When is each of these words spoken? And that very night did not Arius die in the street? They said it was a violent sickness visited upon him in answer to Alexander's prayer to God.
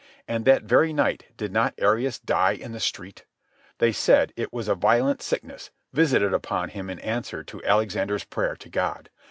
And 0.27 0.45
that 0.45 0.63
very 0.63 0.93
night 0.93 1.25
did 1.37 1.51
not 1.51 1.75
Arius 1.77 2.17
die 2.17 2.53
in 2.53 2.71
the 2.71 2.79
street? 2.79 3.25
They 3.77 3.91
said 3.91 4.33
it 4.35 4.51
was 4.51 4.67
a 4.67 4.73
violent 4.73 5.21
sickness 5.21 5.69
visited 5.93 6.33
upon 6.33 6.69
him 6.69 6.89
in 6.89 6.97
answer 7.01 7.43
to 7.43 7.63
Alexander's 7.63 8.23
prayer 8.23 8.55
to 8.55 8.69
God. 8.69 9.11